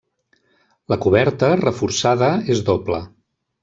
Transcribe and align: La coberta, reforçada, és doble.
La 0.93 0.97
coberta, 1.05 1.53
reforçada, 1.63 2.35
és 2.57 2.69
doble. 2.75 3.05